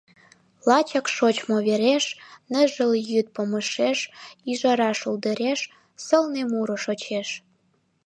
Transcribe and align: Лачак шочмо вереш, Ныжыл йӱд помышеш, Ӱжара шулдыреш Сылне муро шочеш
Лачак 0.67 1.05
шочмо 1.15 1.57
вереш, 1.67 2.05
Ныжыл 2.51 2.91
йӱд 3.09 3.27
помышеш, 3.35 3.99
Ӱжара 4.51 4.91
шулдыреш 4.99 5.59
Сылне 6.05 6.43
муро 6.51 6.77
шочеш 6.83 7.29